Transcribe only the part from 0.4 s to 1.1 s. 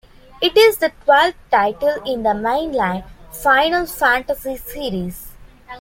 It is the